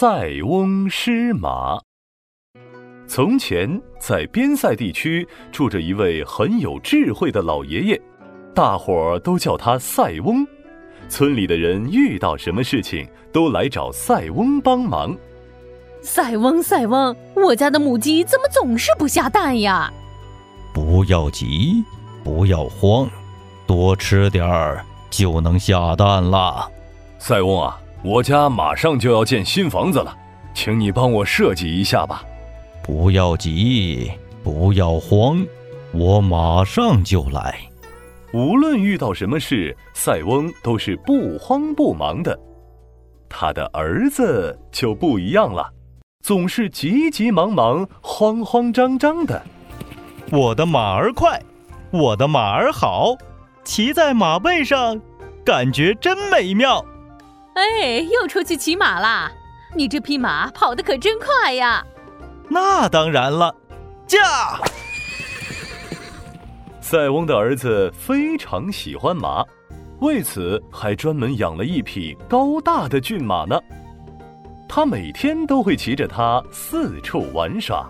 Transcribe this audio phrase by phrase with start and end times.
[0.00, 1.78] 塞翁失马。
[3.06, 8.00] 从前，在边塞地区住着一位很有智慧的老爷爷，
[8.54, 10.36] 大伙儿都叫他塞翁。
[11.10, 15.14] 村里的人遇到什么事情，都来找塞翁帮忙。
[16.00, 19.92] 塞翁，塞翁，我家的母鸡怎么总是不下蛋呀？
[20.72, 21.84] 不要急，
[22.24, 23.06] 不要慌，
[23.66, 26.72] 多吃点儿就能下蛋了。
[27.18, 30.16] 塞翁啊，我家马上就要建新房子了，
[30.54, 32.24] 请你帮我设计一下吧。
[32.82, 34.10] 不要急，
[34.42, 35.44] 不要慌，
[35.92, 37.58] 我马上就来。
[38.32, 42.38] 无论遇到什么事，塞翁都是不慌不忙的。
[43.28, 45.70] 他的儿子就不一样了，
[46.22, 49.42] 总是急急忙忙、慌慌张张的。
[50.32, 51.40] 我的马儿快，
[51.90, 53.14] 我的马儿好，
[53.62, 55.00] 骑在马背上，
[55.44, 56.84] 感觉真美妙。
[57.60, 59.30] 哎，又出去骑马啦？
[59.76, 61.84] 你这匹马跑得可真快呀！
[62.48, 63.54] 那当然了，
[64.06, 64.58] 驾！
[66.80, 69.44] 塞翁的儿子非常喜欢马，
[70.00, 73.60] 为此还专门养了一匹高大的骏马呢。
[74.66, 77.88] 他每天都会骑着它四处玩耍。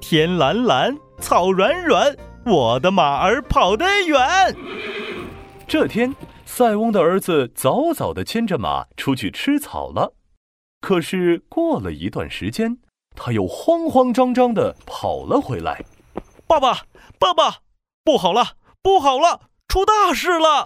[0.00, 4.54] 天蓝蓝，草软软，我的马儿跑得远。
[5.66, 6.14] 这天，
[6.50, 10.14] 塞翁的儿子早早地牵着马出去吃草了。
[10.80, 12.78] 可是过了一段时间，
[13.14, 15.84] 他又慌慌张张地跑了回来。
[16.48, 16.80] 爸爸，
[17.18, 17.58] 爸爸，
[18.02, 20.64] 不好了，不好了，出大事了！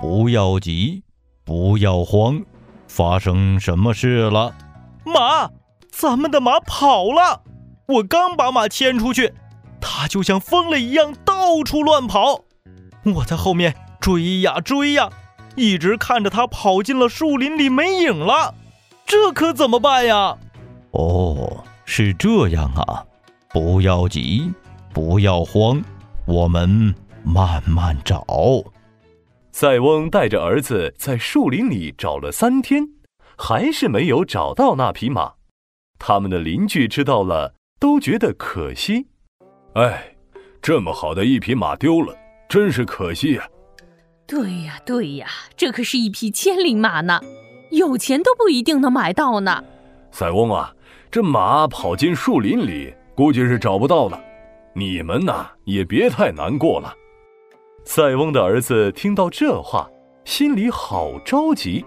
[0.00, 1.04] 不要急，
[1.44, 2.42] 不要慌，
[2.88, 4.56] 发生什么事了？
[5.04, 5.50] 马，
[5.90, 7.42] 咱们的马跑了！
[7.86, 9.34] 我刚把马牵出去，
[9.78, 12.44] 它就像疯了一样到处乱跑。
[13.16, 15.08] 我在后面追呀追呀，
[15.56, 18.54] 一直看着它跑进了树林里没影了。
[19.06, 20.36] 这可怎么办呀？
[20.90, 21.64] 哦。
[21.84, 23.04] 是这样啊，
[23.50, 24.50] 不要急，
[24.94, 25.82] 不要慌，
[26.26, 28.24] 我们慢慢找。
[29.50, 32.88] 塞翁带着儿子在树林里找了三天，
[33.36, 35.34] 还是没有找到那匹马。
[35.98, 39.08] 他们的邻居知道了，都觉得可惜。
[39.74, 40.14] 哎，
[40.62, 42.16] 这么好的一匹马丢了，
[42.48, 43.46] 真是可惜呀！
[44.26, 47.20] 对呀，对呀，这可是一匹千里马呢，
[47.70, 49.62] 有钱都不一定能买到呢。
[50.10, 50.74] 塞翁啊！
[51.10, 54.18] 这马跑进树林里，估计是找不到了。
[54.74, 56.94] 你们呐，也别太难过了。
[57.84, 59.86] 塞翁的儿子听到这话，
[60.24, 61.84] 心里好着急，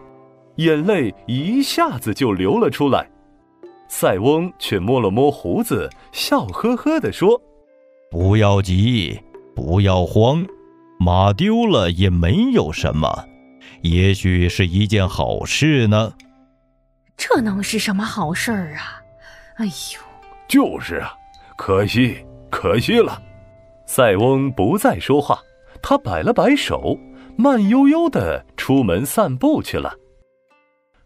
[0.57, 3.09] 眼泪一下子就流了出来。
[3.87, 7.41] 塞翁却摸了摸胡子，笑呵呵地说
[8.11, 9.19] ：“不要急，
[9.55, 10.45] 不要慌，
[10.99, 13.25] 马丢了也没有什么，
[13.81, 16.13] 也许是一件好事呢。
[17.17, 19.01] 这能是什么好事儿啊？”
[19.57, 20.01] 哎呦，
[20.47, 21.13] 就是啊，
[21.57, 22.17] 可惜，
[22.49, 23.21] 可惜了。
[23.87, 25.39] 塞翁不再说话，
[25.81, 26.97] 他摆了摆手，
[27.37, 29.93] 慢悠悠的出门散步去了。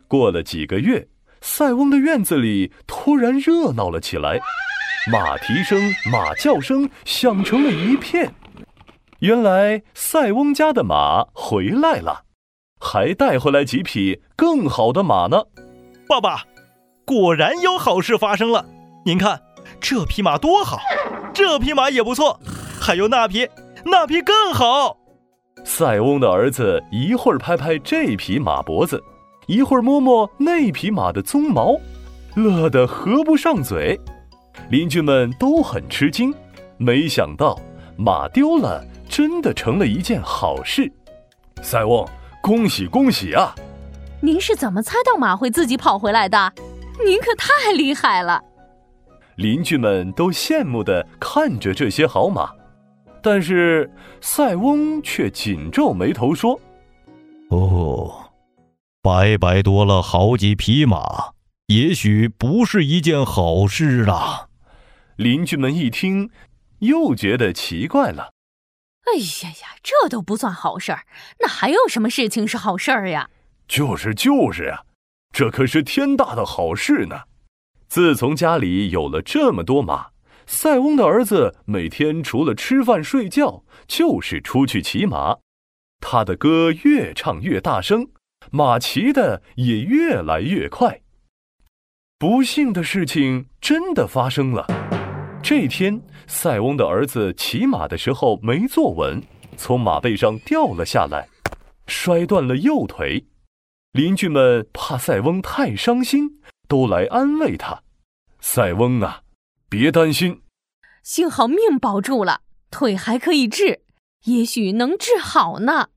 [0.08, 1.08] 过了几个月，
[1.42, 4.40] 塞翁的院子里突然热闹了起来，
[5.12, 5.80] 马蹄声、
[6.12, 8.34] 马叫声响成了一片。
[9.20, 12.24] 原来塞翁家的马回来了，
[12.80, 15.44] 还带回来几匹更好的马呢。
[16.08, 16.44] 爸爸。
[17.06, 18.64] 果然有好事发生了，
[19.04, 19.42] 您看
[19.82, 20.78] 这匹马多好，
[21.34, 22.40] 这匹马也不错，
[22.80, 23.50] 还有那匹，
[23.84, 24.96] 那匹更好。
[25.66, 29.04] 塞翁的儿子一会儿拍拍这匹马脖子，
[29.48, 31.76] 一会儿摸摸那匹马的鬃毛，
[32.36, 34.00] 乐得合不上嘴。
[34.70, 36.32] 邻居们都很吃惊，
[36.78, 37.60] 没想到
[37.98, 40.90] 马丢了真的成了一件好事。
[41.62, 42.08] 塞翁，
[42.42, 43.54] 恭喜恭喜啊！
[44.22, 46.54] 您是怎么猜到马会自己跑回来的？
[47.06, 48.42] 您可太厉害了！
[49.36, 52.52] 邻居们都羡慕的看着这些好马，
[53.22, 53.90] 但是
[54.22, 56.60] 塞翁却紧皱眉头说
[57.50, 58.32] ：“哦，
[59.02, 61.32] 白白多了好几匹马，
[61.68, 64.48] 也许不是一件好事啊。”
[65.16, 66.30] 邻居们一听，
[66.80, 68.32] 又觉得奇怪了
[69.14, 71.06] ：“哎呀呀，这都不算好事儿，
[71.40, 73.30] 那还有什么事情是好事儿呀
[73.68, 74.84] ？”“就是就是呀。”
[75.34, 77.22] 这可是天大的好事呢！
[77.88, 80.08] 自从家里有了这么多马，
[80.46, 85.38] 塞翁的儿子每天除了吃饭睡觉，就是出去骑马。
[86.02, 88.10] 他的歌越唱越大声，
[88.52, 91.02] 马骑的也越来越快。
[92.18, 94.66] 不幸的事情真的发生了。
[95.42, 99.22] 这天，塞翁的儿子骑马的时候没坐稳，
[99.58, 101.28] 从马背上掉了下来，
[101.88, 103.26] 摔断了右腿。
[103.94, 107.82] 邻居们怕塞翁太伤心，都来安慰他
[108.40, 109.24] ：“塞翁啊，
[109.68, 110.42] 别担心，
[111.02, 113.82] 幸好命保住了，腿还可以治，
[114.26, 115.90] 也许能治好呢。”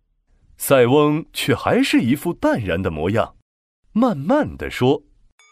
[0.56, 3.34] 塞翁却还是一副淡然的模样，
[3.92, 5.02] 慢慢的说：“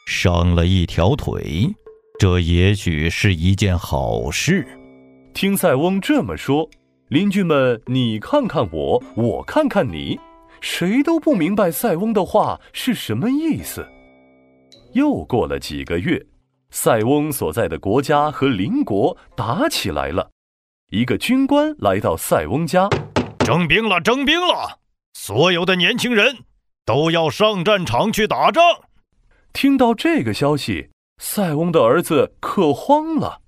[0.08, 1.74] 伤了一条腿，
[2.20, 4.68] 这也许是一件好事。”
[5.32, 6.68] 听塞翁这么说，
[7.08, 10.20] 邻居们你看看我，我看看你，
[10.60, 13.88] 谁都不明白塞翁的话是什么意思。
[14.92, 16.22] 又过了几个月，
[16.70, 20.28] 塞翁所在的国家和邻国打起来了，
[20.90, 22.86] 一个军官来到塞翁家，
[23.38, 24.80] 征兵了，征兵了。
[25.14, 26.40] 所有的年轻人
[26.84, 28.62] 都要上战场去打仗。
[29.54, 30.90] 听到这个消息，
[31.22, 33.42] 塞翁的儿子可慌了。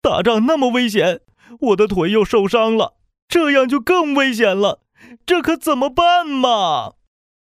[0.00, 1.20] 打仗那么危险，
[1.58, 2.94] 我的腿又受伤了，
[3.28, 4.80] 这样就更危险了。
[5.26, 6.92] 这可怎么办嘛？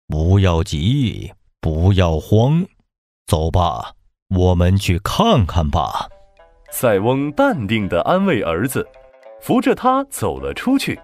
[0.09, 2.67] 不要急，不要慌，
[3.27, 3.93] 走吧，
[4.35, 6.09] 我们去看看吧。
[6.71, 8.89] 塞翁淡定地安慰儿子，
[9.43, 10.99] 扶着他走了出去。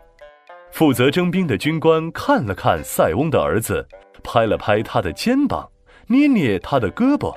[0.73, 3.87] 负责征兵的军官看了看塞翁的儿子，
[4.25, 5.71] 拍了拍他的肩膀，
[6.07, 7.35] 捏捏他的胳膊，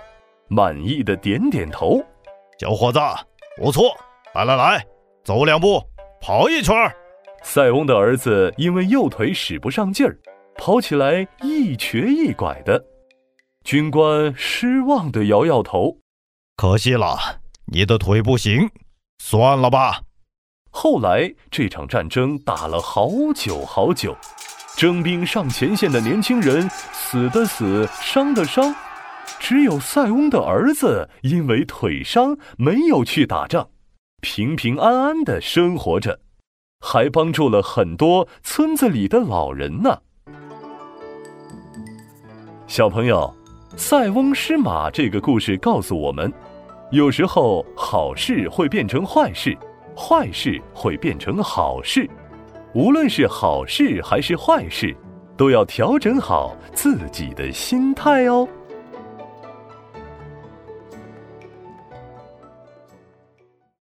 [0.53, 2.03] 满意的点点头
[2.59, 2.99] ：“小伙子，
[3.55, 3.95] 不错！
[4.33, 4.85] 来来来，
[5.23, 5.81] 走两步，
[6.19, 6.75] 跑一圈。”
[7.41, 10.19] 塞翁的儿子因为右腿使不上劲儿，
[10.55, 12.83] 跑起来一瘸一拐的。
[13.63, 15.95] 军官失望的摇摇头
[16.57, 17.17] ：“可惜了，
[17.67, 18.69] 你的腿不行，
[19.19, 20.01] 算了吧。”
[20.69, 24.13] 后来这场战争打了好久好久，
[24.75, 28.75] 征兵上前线的年轻人死的死，伤的伤，
[29.39, 33.67] 只有塞翁的儿子因为腿伤没有去打仗，
[34.21, 36.19] 平平安安的生活着，
[36.79, 39.99] 还帮助了很多村子里的老人呢。
[42.67, 43.33] 小朋友，
[43.75, 46.31] 塞翁失马这个故事告诉我们，
[46.91, 49.57] 有时候好事会变成坏事。
[49.93, 52.09] 坏事会变成好事，
[52.73, 54.95] 无论是好事还是坏事，
[55.35, 58.47] 都要调整好自己的心态哦。